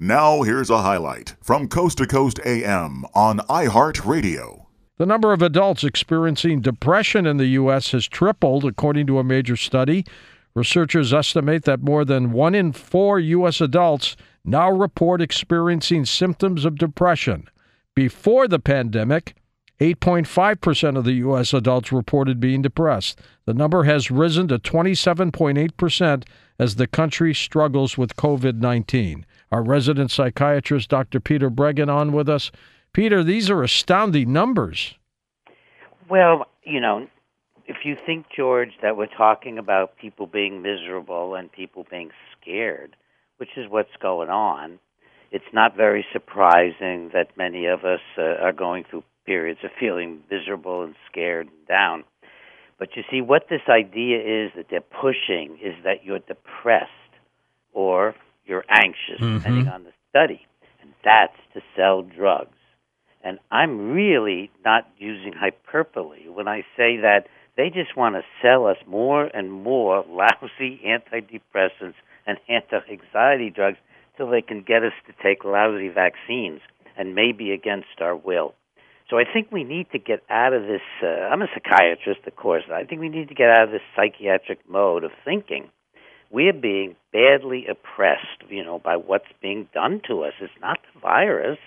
Now, 0.00 0.42
here's 0.42 0.70
a 0.70 0.82
highlight 0.82 1.34
from 1.42 1.66
Coast 1.66 1.98
to 1.98 2.06
Coast 2.06 2.38
AM 2.46 3.04
on 3.14 3.40
iHeartRadio. 3.40 4.66
The 4.96 5.06
number 5.06 5.32
of 5.32 5.42
adults 5.42 5.82
experiencing 5.82 6.60
depression 6.60 7.26
in 7.26 7.36
the 7.36 7.46
U.S. 7.46 7.90
has 7.90 8.06
tripled, 8.06 8.64
according 8.64 9.08
to 9.08 9.18
a 9.18 9.24
major 9.24 9.56
study. 9.56 10.04
Researchers 10.54 11.12
estimate 11.12 11.64
that 11.64 11.82
more 11.82 12.04
than 12.04 12.30
one 12.30 12.54
in 12.54 12.72
four 12.72 13.18
U.S. 13.18 13.60
adults 13.60 14.16
now 14.44 14.70
report 14.70 15.20
experiencing 15.20 16.04
symptoms 16.04 16.64
of 16.64 16.78
depression. 16.78 17.48
Before 17.96 18.46
the 18.46 18.60
pandemic, 18.60 19.34
8.5% 19.80 20.96
of 20.96 21.04
the 21.04 21.14
U.S. 21.14 21.52
adults 21.52 21.90
reported 21.90 22.38
being 22.38 22.62
depressed. 22.62 23.20
The 23.46 23.54
number 23.54 23.82
has 23.82 24.12
risen 24.12 24.46
to 24.46 24.60
27.8% 24.60 26.22
as 26.58 26.76
the 26.76 26.86
country 26.86 27.34
struggles 27.34 27.96
with 27.96 28.16
COVID 28.16 28.60
19. 28.60 29.24
Our 29.50 29.62
resident 29.62 30.10
psychiatrist, 30.10 30.88
Dr. 30.90 31.20
Peter 31.20 31.50
Breggin, 31.50 31.88
on 31.88 32.12
with 32.12 32.28
us. 32.28 32.50
Peter, 32.92 33.22
these 33.22 33.48
are 33.50 33.62
astounding 33.62 34.32
numbers. 34.32 34.94
Well, 36.10 36.46
you 36.64 36.80
know, 36.80 37.06
if 37.66 37.76
you 37.84 37.96
think, 38.04 38.26
George, 38.34 38.72
that 38.82 38.96
we're 38.96 39.06
talking 39.06 39.58
about 39.58 39.96
people 39.98 40.26
being 40.26 40.62
miserable 40.62 41.34
and 41.34 41.52
people 41.52 41.86
being 41.90 42.10
scared, 42.40 42.96
which 43.36 43.50
is 43.56 43.66
what's 43.68 43.96
going 44.00 44.30
on, 44.30 44.78
it's 45.30 45.52
not 45.52 45.76
very 45.76 46.04
surprising 46.12 47.10
that 47.12 47.36
many 47.36 47.66
of 47.66 47.84
us 47.84 48.00
uh, 48.16 48.22
are 48.22 48.52
going 48.52 48.84
through 48.88 49.04
periods 49.26 49.60
of 49.62 49.70
feeling 49.78 50.20
miserable 50.30 50.82
and 50.82 50.94
scared 51.10 51.46
and 51.46 51.66
down. 51.68 52.04
But 52.78 52.90
you 52.96 53.02
see, 53.10 53.20
what 53.20 53.48
this 53.50 53.62
idea 53.68 54.18
is 54.18 54.52
that 54.56 54.66
they're 54.70 54.80
pushing 54.80 55.58
is 55.62 55.74
that 55.84 56.04
you're 56.04 56.20
depressed 56.20 56.92
or 57.72 58.14
you're 58.46 58.64
anxious, 58.70 59.20
mm-hmm. 59.20 59.38
depending 59.38 59.68
on 59.68 59.84
the 59.84 59.92
study. 60.10 60.46
And 60.80 60.92
that's 61.04 61.36
to 61.54 61.60
sell 61.76 62.02
drugs. 62.02 62.54
And 63.22 63.38
I'm 63.50 63.90
really 63.90 64.50
not 64.64 64.88
using 64.96 65.32
hyperbole 65.32 66.28
when 66.28 66.46
I 66.46 66.60
say 66.76 66.96
that 66.98 67.26
they 67.56 67.68
just 67.68 67.96
want 67.96 68.14
to 68.14 68.22
sell 68.40 68.66
us 68.66 68.76
more 68.86 69.24
and 69.24 69.52
more 69.52 70.04
lousy 70.08 70.80
antidepressants 70.86 71.94
and 72.26 72.38
anti 72.48 72.78
anxiety 72.90 73.50
drugs 73.50 73.78
till 74.16 74.30
they 74.30 74.42
can 74.42 74.62
get 74.62 74.84
us 74.84 74.92
to 75.06 75.12
take 75.22 75.44
lousy 75.44 75.88
vaccines 75.88 76.60
and 76.96 77.14
maybe 77.14 77.52
against 77.52 78.00
our 78.00 78.14
will. 78.14 78.54
So 79.10 79.16
I 79.16 79.24
think 79.24 79.50
we 79.50 79.64
need 79.64 79.90
to 79.92 79.98
get 79.98 80.22
out 80.28 80.52
of 80.52 80.62
this. 80.62 80.82
Uh, 81.02 81.06
I'm 81.06 81.40
a 81.40 81.46
psychiatrist, 81.54 82.20
of 82.26 82.36
course. 82.36 82.64
I 82.72 82.84
think 82.84 83.00
we 83.00 83.08
need 83.08 83.28
to 83.28 83.34
get 83.34 83.48
out 83.48 83.64
of 83.64 83.70
this 83.70 83.80
psychiatric 83.96 84.68
mode 84.68 85.04
of 85.04 85.12
thinking. 85.24 85.70
We're 86.30 86.52
being 86.52 86.94
badly 87.10 87.66
oppressed, 87.66 88.50
you 88.50 88.62
know, 88.62 88.78
by 88.78 88.96
what's 88.96 89.32
being 89.40 89.66
done 89.72 90.02
to 90.08 90.24
us. 90.24 90.34
It's 90.40 90.52
not 90.60 90.78
the 90.92 91.00
virus; 91.00 91.58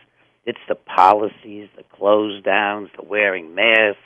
it's 0.46 0.60
the 0.68 0.76
policies, 0.76 1.68
the 1.76 1.84
close 1.92 2.44
downs, 2.44 2.90
the 2.96 3.04
wearing 3.04 3.56
masks. 3.56 4.00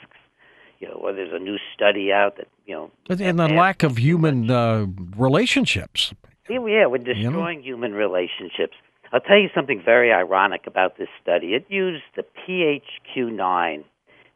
You 0.78 0.88
know, 0.88 0.94
or 0.94 1.12
there's 1.12 1.32
a 1.32 1.38
new 1.38 1.56
study 1.74 2.12
out 2.12 2.36
that 2.38 2.48
you 2.64 2.74
know, 2.74 2.90
and 3.08 3.38
the 3.38 3.48
lack 3.48 3.82
of 3.82 3.98
human 3.98 4.50
uh, 4.50 4.86
relationships. 5.16 6.14
Yeah, 6.48 6.86
we're 6.86 6.98
destroying 6.98 7.62
you 7.62 7.72
know? 7.72 7.88
human 7.88 7.92
relationships. 7.92 8.76
I'll 9.12 9.20
tell 9.20 9.38
you 9.38 9.48
something 9.54 9.80
very 9.84 10.12
ironic 10.12 10.66
about 10.66 10.98
this 10.98 11.08
study. 11.22 11.54
It 11.54 11.66
used 11.68 12.02
the 12.16 12.24
PHQ-9, 12.46 13.84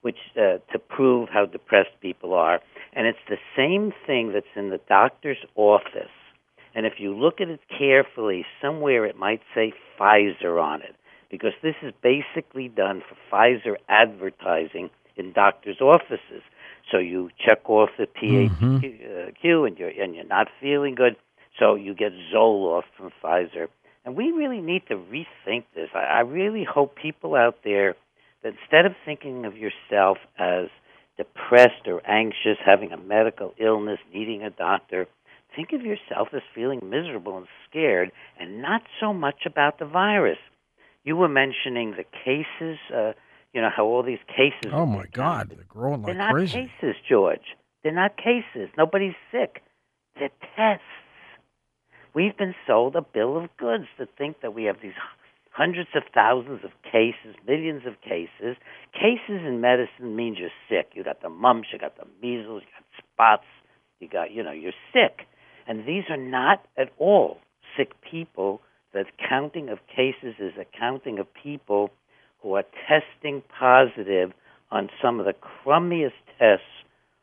which 0.03 0.19
uh, 0.37 0.59
to 0.73 0.79
prove 0.79 1.29
how 1.29 1.47
depressed 1.47 2.01
people 2.01 2.35
are, 2.35 2.61
and 2.93 3.07
it's 3.07 3.19
the 3.29 3.39
same 3.57 3.93
thing 4.07 4.33
that's 4.33 4.47
in 4.57 4.71
the 4.71 4.81
doctor's 4.89 5.45
office. 5.57 6.11
And 6.75 6.87
if 6.87 6.95
you 6.99 7.15
look 7.15 7.41
at 7.41 7.49
it 7.49 7.61
carefully, 7.77 8.47
somewhere 8.63 9.05
it 9.05 9.19
might 9.19 9.43
say 9.55 9.73
Pfizer 9.99 10.63
on 10.63 10.83
it, 10.83 10.95
because 11.31 11.53
this 11.63 11.75
is 11.83 11.93
basically 12.03 12.69
done 12.69 13.03
for 13.09 13.17
Pfizer 13.31 13.75
advertising 13.89 14.91
in 15.17 15.33
doctors' 15.33 15.81
offices. 15.81 16.43
So 16.91 16.99
you 16.99 17.31
check 17.45 17.69
off 17.69 17.91
the 17.99 18.07
PHQ, 18.07 18.59
mm-hmm. 18.59 19.65
and 19.65 19.79
you're 19.79 19.89
and 19.89 20.15
you're 20.15 20.25
not 20.25 20.49
feeling 20.61 20.95
good, 20.95 21.17
so 21.59 21.75
you 21.75 21.95
get 21.95 22.13
Zoloft 22.33 22.85
from 22.97 23.11
Pfizer 23.23 23.69
and 24.05 24.17
we 24.17 24.31
really 24.31 24.61
need 24.61 24.83
to 24.89 24.95
rethink 24.95 25.65
this. 25.75 25.89
I, 25.95 25.99
I 25.99 26.21
really 26.21 26.65
hope 26.65 26.97
people 26.97 27.35
out 27.35 27.57
there 27.65 27.95
that 28.43 28.55
instead 28.61 28.87
of 28.87 28.93
thinking 29.05 29.45
of 29.45 29.57
yourself 29.57 30.19
as 30.39 30.67
depressed 31.17 31.87
or 31.87 32.01
anxious, 32.07 32.57
having 32.65 32.93
a 32.93 32.97
medical 32.97 33.53
illness, 33.61 33.99
needing 34.13 34.43
a 34.43 34.51
doctor, 34.51 35.07
think 35.55 35.73
of 35.73 35.83
yourself 35.83 36.29
as 36.35 36.41
feeling 36.55 36.81
miserable 36.85 37.37
and 37.37 37.47
scared, 37.69 38.11
and 38.39 38.63
not 38.63 38.83
so 39.01 39.13
much 39.13 39.47
about 39.47 39.79
the 39.79 39.85
virus. 39.85 40.39
You 41.05 41.17
were 41.17 41.29
mentioning 41.29 41.95
the 41.97 42.05
cases, 42.25 42.79
uh, 42.95 43.13
you 43.53 43.61
know, 43.61 43.71
how 43.75 43.85
all 43.85 44.03
these 44.03 44.19
cases. 44.29 44.73
Oh 44.73 44.87
my 44.87 45.07
God, 45.13 45.51
they're 45.51 45.65
growing 45.69 46.03
like 46.03 46.15
they're 46.15 46.27
not 46.27 46.33
crazy. 46.33 46.71
cases, 46.81 46.97
George. 47.09 47.57
They're 47.83 47.93
not 47.93 48.17
cases. 48.17 48.69
Nobody's 48.77 49.15
sick. 49.33 49.63
We've 52.21 52.37
been 52.37 52.55
sold 52.67 52.97
a 52.97 53.01
bill 53.01 53.43
of 53.43 53.49
goods 53.57 53.87
to 53.97 54.05
think 54.19 54.43
that 54.43 54.53
we 54.53 54.65
have 54.65 54.77
these 54.83 54.93
hundreds 55.53 55.89
of 55.95 56.03
thousands 56.13 56.61
of 56.65 56.71
cases, 56.85 57.35
millions 57.49 57.85
of 57.87 57.95
cases. 58.03 58.59
Cases 58.93 59.41
in 59.47 59.63
medicine 59.63 60.17
means 60.17 60.37
you're 60.39 60.51
sick. 60.69 60.91
You 60.93 61.03
got 61.03 61.23
the 61.23 61.31
mumps, 61.31 61.69
you 61.73 61.79
got 61.79 61.97
the 61.97 62.05
measles, 62.21 62.63
you 62.63 62.69
got 62.77 63.05
spots, 63.15 63.47
you 64.01 64.09
got, 64.11 64.33
you 64.33 64.43
know, 64.43 64.53
you're 64.53 64.77
sick. 64.93 65.27
And 65.67 65.87
these 65.89 66.05
are 66.11 66.19
not 66.19 66.63
at 66.77 66.91
all 66.99 67.39
sick 67.75 67.93
people. 68.11 68.61
The 68.93 69.05
counting 69.27 69.71
of 69.71 69.79
cases 69.89 70.35
is 70.39 70.53
a 70.61 70.67
counting 70.79 71.19
of 71.19 71.27
people 71.43 71.91
who 72.43 72.53
are 72.53 72.65
testing 72.87 73.43
positive 73.59 74.33
on 74.71 74.91
some 75.03 75.21
of 75.21 75.25
the 75.25 75.33
crummiest 75.33 76.21
tests 76.39 76.80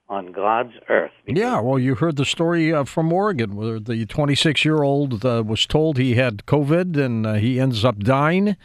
on 0.10 0.32
God's 0.32 0.74
earth. 0.90 1.12
Yeah, 1.26 1.60
well, 1.60 1.80
you 1.80 1.96
heard 1.96 2.16
the 2.16 2.26
story 2.26 2.74
uh, 2.74 2.86
from 2.86 3.12
Oregon 3.12 3.56
where 3.56 3.80
the 3.80 4.06
26 4.06 4.64
year 4.64 4.84
old 4.84 5.26
uh, 5.26 5.44
was 5.46 5.66
told 5.66 5.98
he 5.98 6.16
had 6.16 6.46
COVID 6.46 6.98
and 6.98 7.26
uh, 7.26 7.34
he 7.34 7.60
ends 7.60 7.84
up 7.84 8.00
dying, 8.00 8.56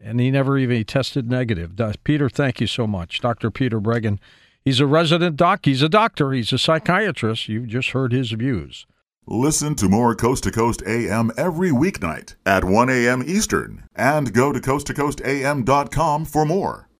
and 0.00 0.20
he 0.20 0.30
never 0.30 0.58
even 0.58 0.84
tested 0.84 1.30
negative. 1.30 1.72
Peter, 2.04 2.28
thank 2.28 2.60
you 2.60 2.66
so 2.66 2.86
much. 2.86 3.20
Dr. 3.20 3.50
Peter 3.50 3.80
Breggin. 3.80 4.18
He's 4.64 4.80
a 4.80 4.86
resident 4.86 5.36
doc. 5.36 5.60
He's 5.64 5.82
a 5.82 5.88
doctor. 5.88 6.32
He's 6.32 6.52
a 6.52 6.58
psychiatrist. 6.58 7.48
You've 7.48 7.68
just 7.68 7.90
heard 7.90 8.12
his 8.12 8.32
views. 8.32 8.86
Listen 9.28 9.74
to 9.76 9.88
more 9.88 10.14
Coast 10.14 10.44
to 10.44 10.52
Coast 10.52 10.82
AM 10.86 11.32
every 11.36 11.70
weeknight 11.70 12.36
at 12.44 12.64
1 12.64 12.88
a.m. 12.90 13.24
Eastern 13.26 13.84
and 13.94 14.32
go 14.32 14.52
to 14.52 14.60
coasttocoastam.com 14.60 16.24
for 16.24 16.44
more. 16.44 16.85